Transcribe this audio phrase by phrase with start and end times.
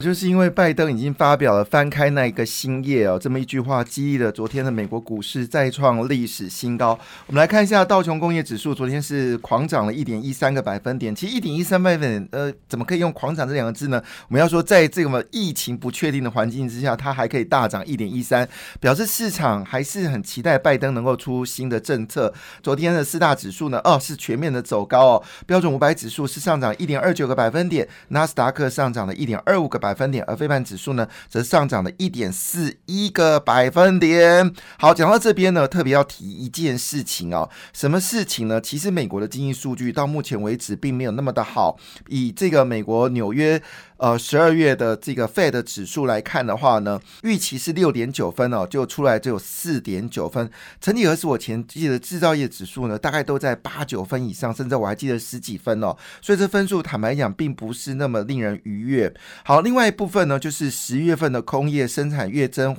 [0.00, 6.98] 就是因为拜登已经发表了翻开那一个新页哦，这么一句话激励了昨天的美国股市再创历史新高。
[7.26, 11.14] 我们来看一下道琼工业指数，昨天是狂涨了一点一三个百分点。
[11.14, 14.02] 其实一点一三百分点，呃，怎么可以用狂涨这两个字呢？
[14.28, 18.46] 我们要说，在这个疫情不确定的环境之下，它还可以大涨一点一三，
[18.80, 22.34] 表示市场还是很期待拜登能够出新的政策。
[22.62, 25.22] 昨天的四大指数呢，哦，是全面的走高哦。
[25.46, 29.94] 标准五百指数是上涨一点二九个百分点，纳斯达克上涨了一点二五个百。
[29.94, 34.52] 分点，而非盘指数呢，则上涨了一点四一个百分点。
[34.76, 38.60] 好，讲到这边呢，特别要提一件事情哦，什么事情呢？
[38.60, 41.78] 其实美国的经济数据到目前为止并没有那么的好。
[42.08, 43.62] 以这个美国纽约。
[43.96, 50.50] 呃，十二月的这个 Fed 指数来看的话呢，预期是六点九分哦，就出来只有四点九分。
[50.80, 55.96] 曾几何时，我前记得制造业指数呢，大概都在八九分以上，甚至我还记得十几分哦。
[56.20, 59.14] 所以这分数坦白讲，并不是那么令人愉悦。
[59.44, 62.76] 好，另外一部分呢，就是十月份的工业生产月增。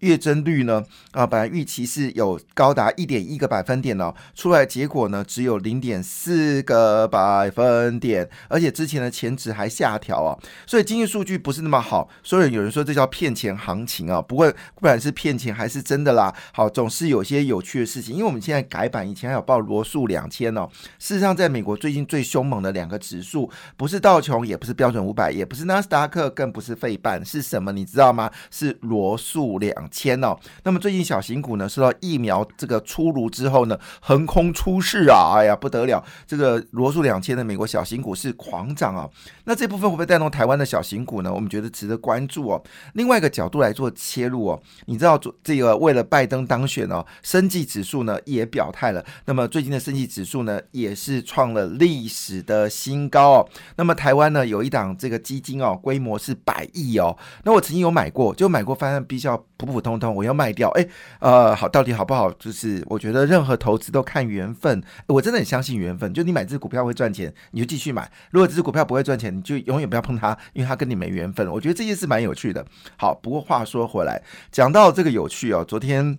[0.00, 0.84] 月增率呢？
[1.12, 12.08] 啊，本来预期是有高达一点一个百分点哦，出来结果呢只有零点四个百分点，而且之前的前值还下调啊，所以经济数据不是那么好。
[12.22, 18.14] 所以有人说这叫骗钱行情啊，不过不管是骗钱还是真的啦，好，总是有些有趣的事情。
[18.14, 20.68] 因为我们现在改版，以前还有报罗素两千哦，
[21.00, 27.72] 事实上在美国最近最凶猛的两个指数，不是道琼，也不是标准五百，也不是纳斯达克，更不是费半，是什么？
[27.72, 28.30] 你知道吗？
[28.50, 29.87] 是罗素两。
[29.90, 39.08] 千哦，那么最近小型股呢，受到疫苗这个出炉之后呢，横空出世啊，哎呀不得了，这个罗素两千的美国小型股是狂涨啊，
[39.44, 41.32] 那这部分会不会带动台湾的小型股呢？
[41.32, 42.62] 我们觉得值得关注哦。
[42.94, 53.48] 另外一个角度来做切入哦，你知道这个为了拜登当选哦，生技指数呢也表态了，那么最近的生技指数呢也是创了历史的新高哦。
[53.76, 59.44] 那么台湾呢有一档这个基金哦，规模是百亿哦，那我曾经有买过，就买过发现比较。
[59.58, 60.86] 普普通通，我要卖掉，哎，
[61.20, 62.30] 呃，好，到底好不好？
[62.32, 66.12] 就是我觉得任何投资都看缘分，我真的很相信缘分。
[66.12, 71.50] 就你买这只股票会赚钱，你就继续买；如果这只股票不会赚钱，你就永远不要碰它，因为它跟你没缘分。
[71.50, 72.64] 我觉得这件事蛮有趣的。
[72.96, 76.18] 好，不过话说回来，讲到这个有趣哦，昨天。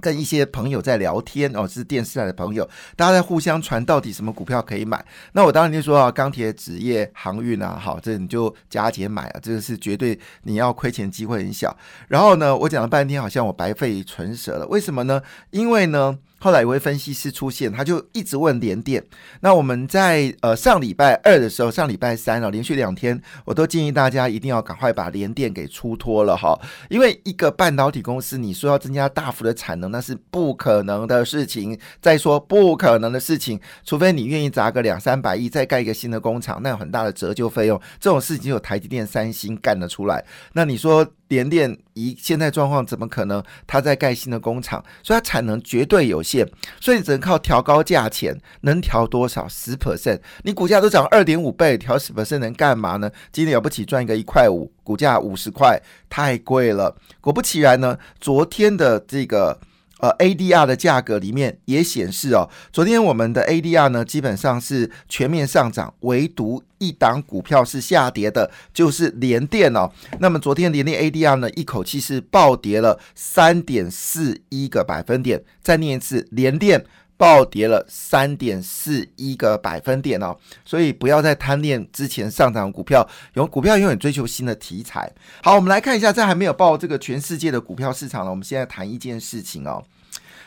[0.00, 5.04] 跟一些朋友在聊天哦，是电视台的朋友，大家在互相传到底什么股票可以买。
[5.32, 11.76] 那我当然就说啊，钢铁、纸业、航运啊，好，这你就加减买啊，这个是绝对你要亏钱机会很小。
[12.08, 15.22] 然后呢，我讲了半天，好像我白费唇舌了，为什么呢？
[15.50, 16.18] 因为呢。
[16.38, 19.02] 后来一位分析师出现，他就一直问联电。
[19.40, 26.54] 那我们在呃上礼拜二的时候，上礼拜三哦，连续两天，我都建议大家一定要赶快把联电给出脱了哈。
[26.90, 31.78] 因为一个半导体公司，你说要增加大幅的产能，那是不可能的事情。
[32.02, 37.80] 再说不可能的事情，除非你愿意砸个两三百亿，再盖一个新的工厂，那有很大的折旧费用。
[37.98, 40.22] 这种事情有台积电、三星干得出来。
[40.52, 41.06] 那你说？
[41.28, 43.42] 联电一现在状况，怎么可能？
[43.66, 46.48] 他在盖新的工厂，所以它产能绝对有限，
[46.80, 49.48] 所以只能靠调高价钱，能调多少？
[49.48, 53.10] 十 percent，你股价都涨二点五倍，调十 percent 能干嘛呢？
[53.32, 56.96] 今天了不起赚一个一块五，股价五十块，太贵了。
[57.20, 59.60] 果不其然呢，昨天的这个。
[60.04, 69.90] 呃，ADR 的价格里面也显示哦，昨天我们的 ADR 呢基本上是全面上涨，唯独一档股票是下跌的，就是联电哦。
[70.18, 76.84] 那么昨天联电 ADR 呢一口气是暴跌了三点四一个百分点，再念一次，联电。
[77.16, 85.08] 暴跌了三点四一个百分点哦，所以不要再贪恋之前上涨股票，有股票永远追求新的题材。
[85.40, 89.82] 好，我们来看一下，在还没有报这个全世界的股票市场呢，我们现在谈一件事情哦。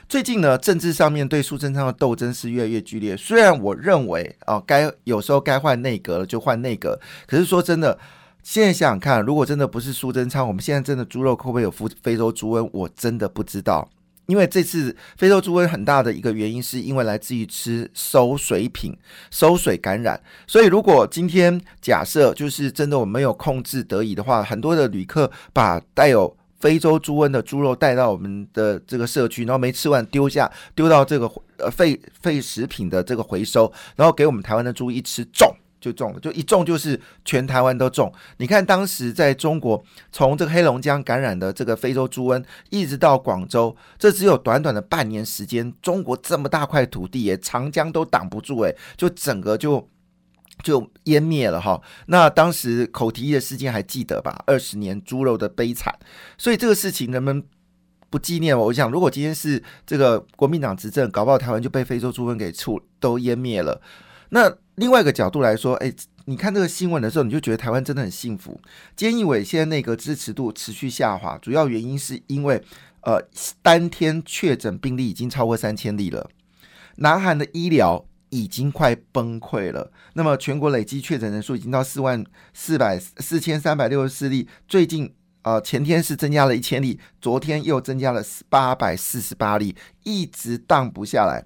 [0.10, 3.18] 最近呢，政治上面对苏贞昌的斗争是越来越剧烈。
[3.18, 8.00] 虽然我认为啊，该有时候该换内阁了就换内阁，可是说真的，
[8.42, 12.70] 现在想想看，如果真的不是苏贞昌，我们现在真的猪肉会不会有非非洲猪瘟？
[12.72, 13.90] 我真的不知道。
[14.28, 18.98] 因为这次非洲猪瘟很大的一个原因，是因为来自于吃馊水品、
[19.30, 20.22] 馊水感染。
[20.48, 31.26] 所以，如果今天假设就是真的我们没有控制得宜的话，很多的旅客把带有非洲猪瘟的猪肉带到我们的这个社区，然后没吃完丢下，丢到这个
[31.58, 35.50] 呃废废食品的这个回收，然后给我们台湾的猪一吃中。
[35.80, 38.12] 就中了，就一中就是全台湾都中。
[38.38, 39.82] 你看当时在中国，
[40.12, 49.88] 从这个黑龙江感染的这个非洲猪瘟，一直到广州，这只有短短的半年时间，中国这么大块土地，诶，长江都挡不住，诶，就整个就
[50.64, 51.82] 就湮灭了哈。
[52.08, 54.44] 那当时口蹄疫的事件还记得吧？
[54.46, 55.94] 二十年猪肉的悲惨，
[56.38, 57.44] 所以这个事情人们
[58.10, 58.68] 不纪念我。
[58.68, 63.82] 我想，如果今天是这个国民党执政，搞不好台湾就被非洲猪瘟给处都湮灭了。
[64.30, 65.94] 那另外一个角度来说，哎，
[66.26, 68.60] 你看这个新闻的时候，你就觉得台湾真的很幸福。
[68.98, 72.62] 菅义伟现在那个支持度持续下滑，主要原因是因为
[73.02, 73.22] 呃，
[73.62, 76.30] 当天确诊病例已经超过三千例了，
[76.98, 79.92] 南韩的医疗已经快崩溃了。
[80.14, 91.44] 那么全国累计确诊人数已经到四万四百四千三百六十四例，最近呃前天是增加了一千例，昨天又增加了八百四十八例，一直荡不下来。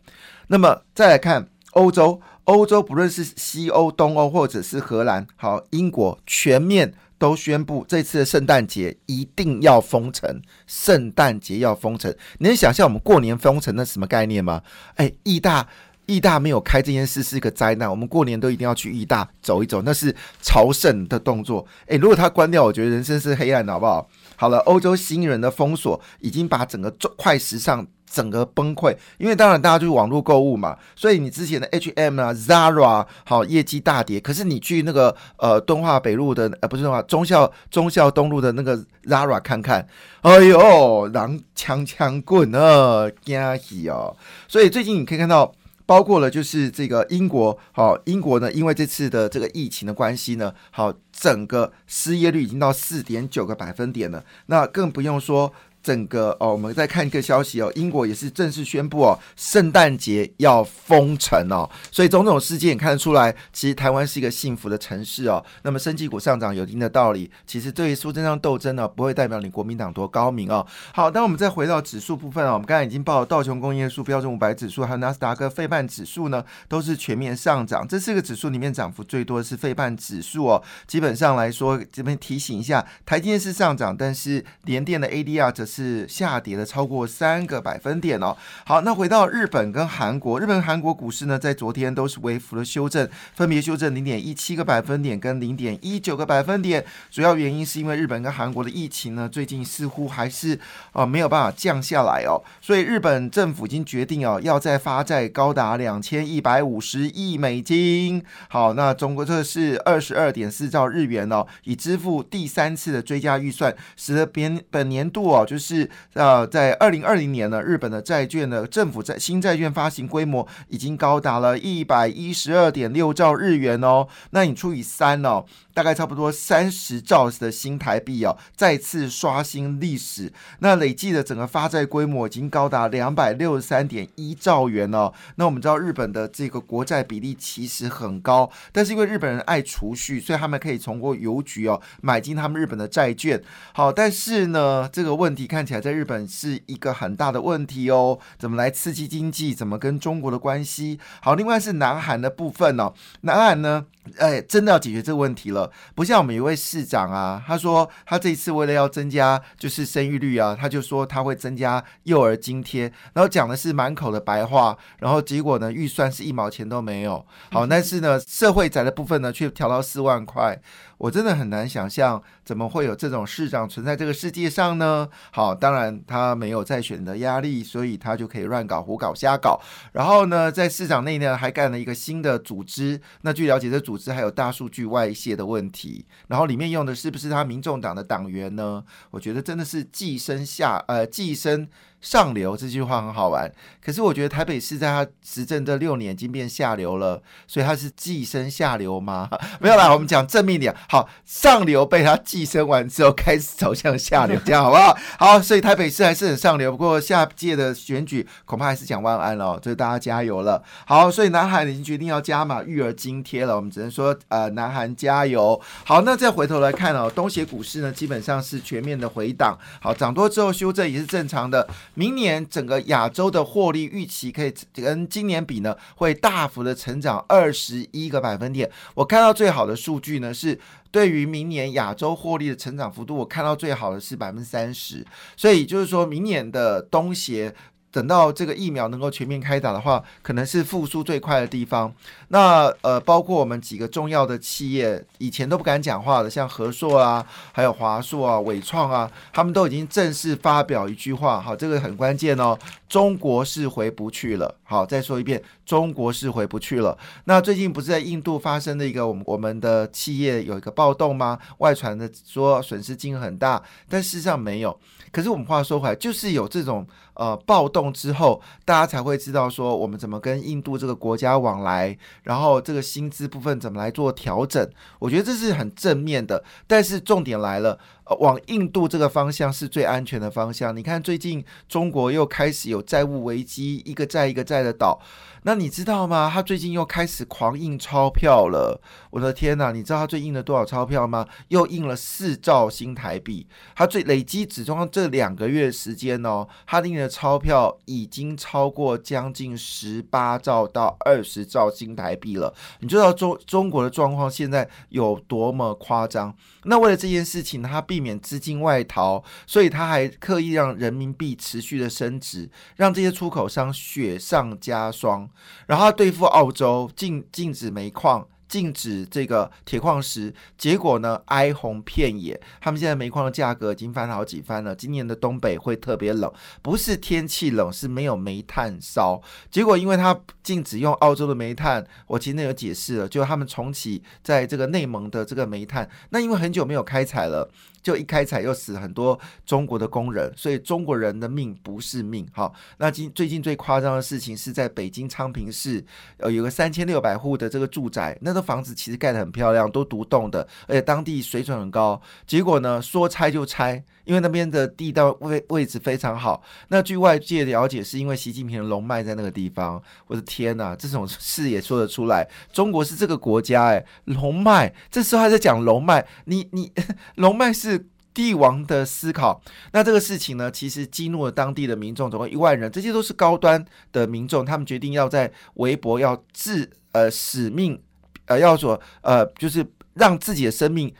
[0.48, 2.22] 那么再来看欧洲。
[2.45, 10.42] 欧洲不论是西欧、东欧，或者是荷兰，好，英国全面都宣布这次的圣诞节一定要封城。
[10.66, 14.63] 圣诞节要封城，你能想象我们过年封城那什么概念吗？
[14.95, 15.68] 哎，意大
[16.11, 21.65] 意大没有开这件事是一个灾难，我们过年都一定要去意大走一走，那是朝圣的动作。
[21.87, 24.09] 哎，如果它关掉，我觉得人生是黑暗的，好不好？
[24.35, 27.87] 好了，欧洲新人的封锁已经把整个快时尚。
[28.13, 39.87] 整个崩溃，因为当然大家就是网络购物嘛，所以你之前的 H&M 啊、Zara 好业绩大跌，可是你去那个呃敦化北路的呃不是敦化忠孝忠孝东路的那个 Zara 看看，
[40.23, 44.13] 哎呦，狼枪枪棍啊，惊喜哦！
[44.45, 45.49] 所以最近你可以看到，
[45.91, 55.51] 包括了就是这个英国，好英国呢，因为这次的这个疫情的关系呢，好整个失业率已经到四点九个百分点了，那更不用说。
[55.83, 65.44] 整个哦，我们再看一个消息哦，英国也是正式宣布哦，圣诞节要封城哦，所以种种事件看得出来，其实台湾是一个幸福的城市哦。
[65.63, 70.66] 那么，升绩股上涨有一定的道理，其实对于苏贞昌斗争呢，不会代表你国民党多高明哦。
[70.94, 77.88] 好，那我们再回到指数部分哦，我们刚才已经报了道琼工业数、标准五百指数，还有纳斯达克费半指数呢，都是全面上涨。
[77.88, 80.62] 这四个指数里面涨幅最多的是费半指数哦。
[80.86, 88.35] 基本上来说，这边提醒一下，台积电是上涨，但是联电的 ADR 则是是下跌了超过三个百分点哦。
[88.65, 96.83] 好，那回到日本跟韩国，日本、韩国股市呢，在昨天都是微幅的修正，分别修正零点一七个百分点跟零点一九个百分点。
[97.09, 100.59] 主要原因是因为日本跟韩国的疫情呢，最近似乎还是
[100.91, 102.44] 啊没有办法降下来哦。
[102.59, 108.21] 所以日本政府已经决定哦，要再发债高达两千一百五十亿美金。
[108.50, 115.60] 好，那中国这是二十二点四兆日元哦，以支付第三次的追加预算，使得本本年度哦就是。
[115.61, 124.07] 是呃，在二零二零年呢，日本的债券的政府债新债券发行规模已经高达了一百一十二点六兆日元哦。
[124.31, 125.45] 那你除以三哦。
[125.73, 130.29] 大概差不多三十兆的新台币哦，再次刷新历史。
[130.59, 135.13] 那累计的整个发债规模已经高达两百六十三点一兆元哦。
[135.35, 143.41] 那我们知道日本的这个国债比例其实很高，但是因为日本人爱储蓄，所以他们可以通过邮局哦买进他们日本的债券。
[143.71, 148.18] 好，但是呢，这个问题看起来在日本是一个很大的问题哦。
[148.39, 149.53] 怎么来刺激经济？
[149.53, 150.98] 怎么跟中国的关系？
[151.21, 152.94] 好，另外是南韩的部分哦。
[153.21, 153.86] 南韩呢，
[154.18, 155.69] 哎，真的要解决这个问题了。
[155.94, 162.83] 不像我们一位市长啊，他说他这一次为了要增加就是生育率啊，他就说他会增加幼儿津贴，
[163.13, 167.25] 然后讲的是满口的白话，然后结果呢预算是一毛钱都没有。
[167.51, 170.57] 好，但是呢社会宅的部分呢却调到四万块。
[171.02, 175.09] 我真的很难想象，怎么会有这种市长存在这个世界上呢？
[175.31, 179.60] 好，当然他没有再选的压力，所以他就可以乱搞、胡搞、瞎搞。
[179.92, 183.02] 然后呢，在市长内呢，还干了一个新的组织。
[183.21, 186.06] 那据了解，这组织还有大数据外泄的问题。
[186.28, 188.83] 然后里面用的是不是他民众党的党员呢？
[189.10, 191.68] 我觉得真的是寄生下呃寄生。
[192.01, 199.29] 上流这句话很好玩，可是我觉得台北市在他执政这六年已经变下流了，所以他是寄生下流吗？
[199.61, 200.75] 没有啦，我们讲正面点。
[200.89, 204.97] 好，上流被他寄生完之后，开始走向下流，这样好不好？
[205.19, 210.63] 好，所以台北市还是很上流，不过下届的选举恐怕还是讲万安了，所以大家加油了。
[210.87, 215.61] 好，所以南韩已经决定要加码育儿津贴了，我们只能说呃，南韩加油。
[215.85, 221.67] 好，那再回头来看哦，东协股市呢基本上是全面的回档，好，涨多之后修正也是正常的。
[221.94, 228.69] 明年整个亚洲的获利预期可以跟今年比呢，会大幅的成长二十一个百分点。
[228.94, 235.06] 我看到最好的数据呢，是对于明年亚洲获利的成长幅度，我看到最好的是百分之三十。
[235.36, 237.54] 所以就是说明年的东协。
[237.92, 241.94] 等到这个疫苗能够全面开打的话，可能是复苏最快的地方。
[242.30, 252.57] 那呃，包括我们几个重要的企业，以前都不敢讲话的，像和硕啊，还有华硕啊、伟创啊，他们都已经正式发表一句话，好，这个很关键哦，
[252.88, 254.56] 中国是回不去了。
[254.64, 256.97] 好，再说一遍，中国是回不去了。
[257.23, 261.40] 那最近不是在印度发生的一个我们我们的企业有一个暴动吗？
[261.59, 264.78] 外传的说损失金额很大，但事实上没有。
[265.13, 274.69] 可是我们话说回来，就是有这种呃暴动之后，大家才会知道说我们怎么跟印度这个国家往来，然后这个薪资部分怎么来做调整。
[274.99, 276.44] 我觉得这是很正面的。
[276.68, 277.80] 但是重点来了，
[278.19, 280.75] 往印度这个方向是最安全的方向。
[280.75, 284.99] 你看最近中国又开始有债务危机，一个债一个债的倒。
[285.44, 286.30] 那你知道吗？
[286.31, 288.80] 他最近又开始狂印钞票了。
[289.09, 289.71] 我的天哪！
[289.71, 291.27] 你知道他最印了多少钞票吗？
[291.47, 293.47] 又印了四兆新台币。
[293.75, 302.53] 他最累积只装这两个月时间哦，他印的钞票已经超过将近十八兆到二十兆新台币了。
[302.81, 306.35] 你知道中中国的状况现在有多么夸张？
[306.65, 315.29] 那为了这件事情，他必免资金外逃，所以他还刻意让人民币持续的升值，让这些出口商雪上加霜。
[315.67, 318.27] 然后他对付澳洲，禁禁止煤矿。
[318.51, 322.37] 禁止这个铁矿石，结果呢哀鸿遍野。
[322.59, 324.75] 他们现在煤矿的价格已经翻好几番了。
[324.75, 326.29] 今年的东北会特别冷，
[326.61, 329.21] 不是天气冷，是没有煤炭烧。
[329.49, 337.49] 结果因为他禁止用澳洲的煤炭，我今天有解释了，就他们重启在这个内蒙的这个煤炭，那因为很久没有开采了。
[337.81, 342.28] 就一开采又死很多中国的工人，所以中国人的命不是命。
[342.31, 345.83] 好，那今最近最夸张的事情是在北京昌平市，
[346.18, 352.00] 呃，有个三千六百户的这个住宅，那个房子其实盖得很漂亮，都独栋的，而且当地水准很高。
[352.28, 356.44] 结果呢，说拆就拆，因为那边的地道位位置非常好。
[356.68, 359.81] 那据外界了解，是因为习近平的龙脉在那个地方。
[360.06, 362.28] 我的天哪，这种事也说得出来？
[362.54, 366.71] 中国是这个国家，哎，龙脉，这时候还在讲龙脉，你你
[367.16, 367.70] 龙脉是。
[368.13, 369.41] 帝王的思考，
[369.73, 377.81] 那这个事情呢，其实激怒了当地的民众，总共一万人，这些都是高端的民众，他们决定要在微博要自呃使命，
[378.25, 380.94] 呃要说呃就是让自己的生命。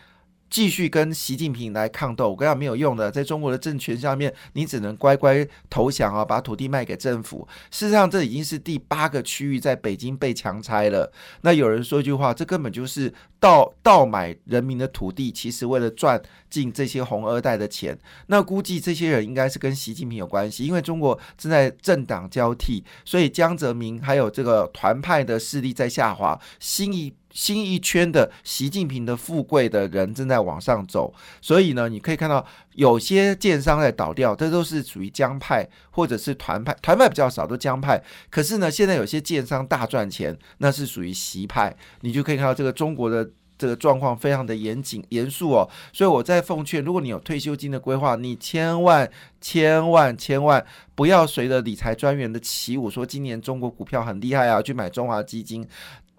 [0.52, 7.48] 继续跟习近平来抗斗，我跟你讲没有用的，在中国的政权下面，你只能乖乖投降啊，把土地卖给政府。
[7.72, 11.10] 事实上，这已经是第八个区域在北京被强拆了。
[11.42, 17.98] 那有人说一句话，这根本就是盗盗买人民的土地，其实为了赚进这些红二代的钱。
[18.28, 27.14] 那估计这些人应该是跟习近平有关系，因为中国正在政党交替，所以江泽民还有这个团派的势力在下滑，新一。
[27.34, 38.02] 新一圈的习近平的富贵的人正在往上走，所以呢，你可以看到有些建商在倒掉，这都是属于江派或者是团派，团派比较少，都江派。
[38.30, 45.70] 可是呢，现在有些建商大赚钱，那是属于习派，你就可以看到这个中国的这个状况非常的严谨严肃哦。
[45.94, 49.10] 所以我在奉劝，如果你有退休金的规划，你千万
[49.40, 55.68] 千万千万不要随着理财专员的起舞，说今年中国股票很厉害啊，去买中华基金。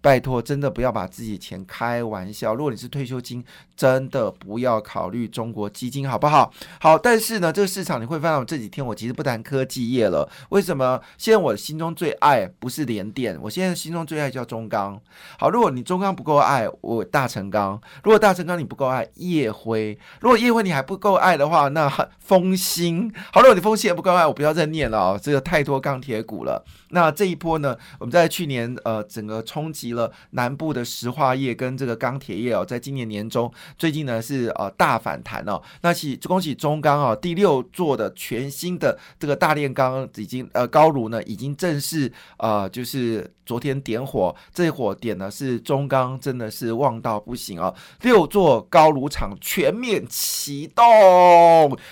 [0.03, 2.55] 拜托，真的不要把自己钱开玩笑。
[2.55, 3.43] 如果你是退休金，
[3.77, 6.53] 真的不要考虑中国基金，好不好？
[6.81, 10.29] 好，但是呢，这个市场你会发现，这几天我其实不谈科技业了。
[10.51, 11.01] 为什么？
[11.17, 15.01] 现在我心中最爱不是联电，我现在心中最爱叫中钢。
[15.39, 23.09] 好，如果你中钢不够爱，我大成钢；如果大成钢你不够爱，夜辉；如果夜辉你还不够爱的话，那风兴。
[23.33, 26.65] 好，如果你风兴也不够爱，我不要再念了啊，这个太多钢铁股了。
[26.91, 35.61] 那这一波呢，我们在去年呃整个冲击了南部的石化业跟这个钢铁业哦，在今年年中最近呢是呃大反弹哦。
[35.83, 50.83] 那喜恭喜中钢啊，第六座的全新的这个大炼钢已经呃高炉呢已经正式呃就是昨天点火，这火点呢是中钢真的是旺到不行哦，六座高炉厂全面启动。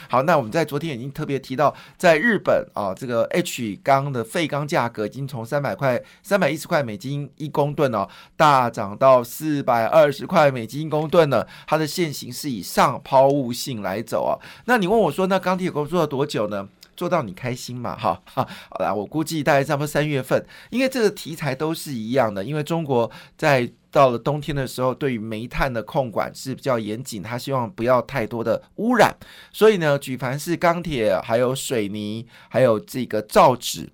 [0.09, 5.00] 好，那我们在昨天已经特别提到，在日本啊这个 H 钢的废钢价格。
[5.11, 11.47] 已经从三百块、三百一十块美金一公吨哦，大涨到四百二十块美金公吨了。
[11.66, 14.38] 它的现形是以上抛物性来走啊。
[14.66, 16.68] 那你问我说，那钢铁股做了多久呢？
[16.97, 17.97] 做到你开心嘛？
[17.97, 18.47] 哈， 好
[18.78, 22.44] 啦，我估计大概差不多三月份，因为这个题材都是一样的。
[22.44, 29.16] 因为中国在到了冬天的时候，对于煤炭的控管是比较严谨，他希望不要太多的污染，
[29.50, 33.90] 所以呢，举凡是钢铁、还有水泥、还有这个造纸。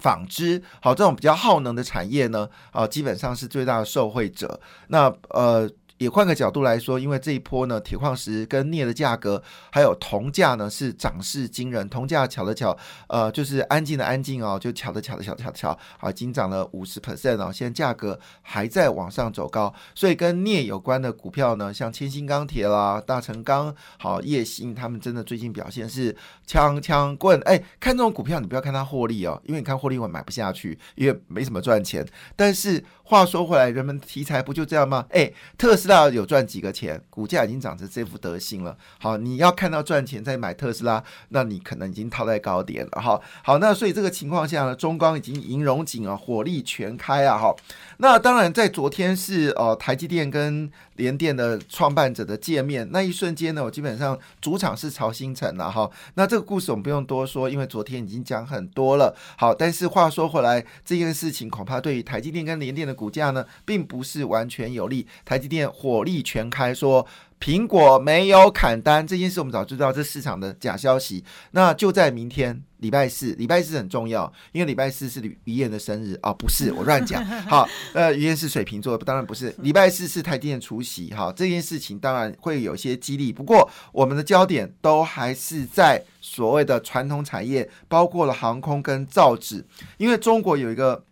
[0.00, 4.58] 纺织好，这种比较耗能的产业呢，啊，基本上是最大的受惠者。
[4.88, 11.86] 那呃，也换个角度来说，因为这一波呢，铁矿石跟镍的价格还有铜价呢是涨势惊人。
[11.90, 12.74] 铜价巧的巧，
[13.06, 19.74] 呃，就是安静的安静哦，就巧的巧的巧巧巧，啊，已经涨了五十 percent 哦，现在价格还在往上走高。
[19.94, 26.16] 所以跟镍有关的股票呢，像千兴钢铁啦、大成钢、好叶兴，他们真的最近表现是
[26.46, 27.38] 枪枪棍。
[27.42, 32.06] 哎，看这种股票，你不要看它获利哦，因为你看获利我买不下去，因为没什么赚钱。
[32.34, 35.04] 但是话说回来，人们题材不就这样吗？
[35.10, 38.76] 哎，特斯道有赚几个钱，股价已经涨成这副德行了。
[38.98, 43.02] 好，你要看到赚钱再买特斯拉，那你可能已经套在高点了。
[43.02, 47.36] 哈，好，那所以这个情况下呢，中钢已经银融景啊，火力全开啊。
[47.36, 47.54] 哈，
[47.98, 50.70] 那当然在昨天是呃台积电跟
[51.00, 55.90] 联电的创办者的见面，那一瞬间呢，我基本上主场是曹新城了哈。
[56.14, 59.16] 那这个故事我们不用多说，因为昨天已经讲很多了。
[59.38, 65.06] 好，但是话说回来，这件事情恐怕对于台积电跟联电的股价呢，并不是完全有利。
[65.24, 67.06] 台积电火力全开，说
[67.40, 71.24] 苹果没有砍单这件事，我们早知道这市场的假消息。
[71.52, 77.24] 那就在明天礼拜四，礼拜四很重要，因为礼拜四是于燕的生日啊，不是我乱讲。
[77.48, 79.54] 好，呃，于燕是水瓶座，当然不是。
[79.60, 83.32] 礼拜四是台积电除夕，哈，这件事情当然会有些激励。
[83.32, 89.64] 不过我们的焦点都还是在所谓的传统产业，包括了航空跟造纸，
[89.96, 91.02] 因为中国有一个。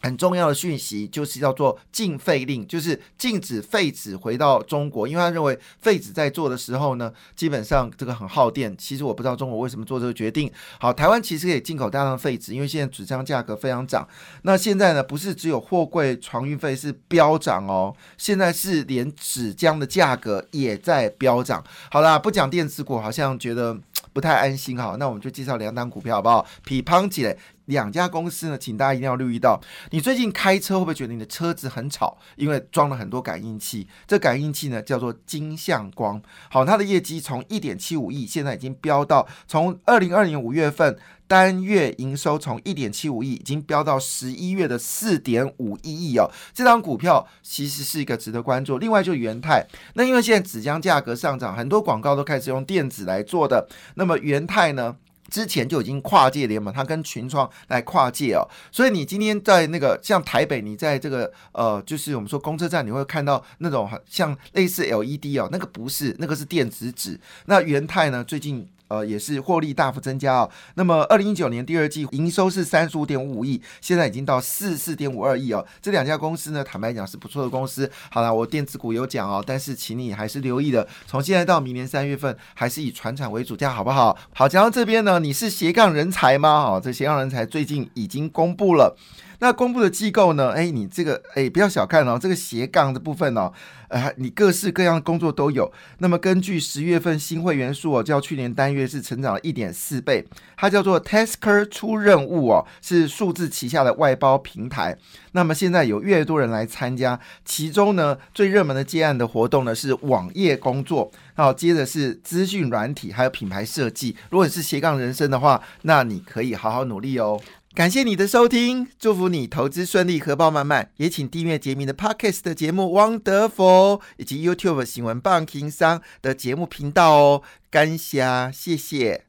[0.00, 8.74] 很重要的讯息就是叫做禁废令，就是禁止废纸回到中国，因为他认为废纸在做的时候呢，基本上这个很耗电。
[8.76, 10.50] 其实我不知道中国为什么做这个决定。
[10.78, 14.06] 好，台湾其实可以进口大量废纸，因为现在纸张价格非常涨。
[14.42, 21.62] 那现在呢，不是只有货柜船运费是飙涨哦，现在是连纸浆的价格也在飙涨。
[21.90, 23.76] 好啦，不讲电子股，好像觉得
[24.12, 24.96] 不太安心哈。
[24.98, 26.46] 那我们就介绍两档股票好不好？
[26.64, 27.36] 匹胖起来。
[27.68, 29.58] 两家公司呢，请大家一定要留意到，
[29.90, 32.18] 你最近开车会不会觉得你的车子很吵？
[32.36, 36.20] 因为装了很多感应器，这感应器呢叫做金像光。
[36.50, 46.30] 好，它的业绩从一点七五亿，现在已经飙到从二零二零五月份单月营收从一点七五亿，已经飙到十一月的四点五一亿哦。
[46.54, 48.78] 这张股票其实是一个值得关注。
[48.78, 53.68] 另外就元泰，那因为现在纸浆价格上涨，很多广告都开始用电子来做的。
[53.96, 54.96] 那么元泰呢？
[55.30, 58.42] 之前就已经跨界联盟，他跟群创来跨界哦，
[58.72, 67.20] 所以你今天在那个像台北，你在这个呃，就是我们说公车站，你会看到那种像类似 LED 哦，那个不是，那个是电子纸。
[67.46, 68.68] 那元泰呢，最近。
[68.88, 70.50] 呃，也是获利大幅增加哦。
[70.74, 75.64] 那么，二零一九年第二季营收是三十五点五亿，现在已经到四四点五二亿哦。
[75.80, 77.90] 这两家公司呢，坦白讲是不错的公司。
[78.10, 80.86] 好了，我电子股有讲哦，但是请你还是留意的。
[81.06, 84.16] 从现在到明年三月份，还是以船产为主，这样好不好？
[84.32, 86.48] 好，讲到这边呢，你是斜杠人才吗？
[86.48, 88.96] 哦，这斜杠人才最近已经公布了。
[89.40, 90.50] 那公布的机构呢？
[90.50, 93.52] 哎，你这个哎，不要小看哦，这个斜杠的部分哦，
[93.88, 95.70] 呃，你各式各样的工作都有。
[95.98, 100.26] 那么根据十月份新会员数哦，较去年单月是成长了一点四倍。
[100.56, 104.96] 它叫做 Tasker 出任务哦，是数字旗下的外包平台。
[105.32, 114.16] 那么现在有越多人来参加，其中呢最热门的接案的活动呢是网页工作，好，接着是资讯软体，还有品牌设计。
[114.30, 117.40] 如果你是斜杠人生的话，那你可以好好努力哦。
[117.78, 120.90] 感谢你的收听，祝福你投资顺利，荷包满满。
[120.96, 122.82] 也请订阅杰明的 Podcast 的节目
[123.22, 127.42] 《Wonderful》，以及 YouTube 新闻棒情商的节目频道哦。
[127.70, 129.27] 感谢，谢谢。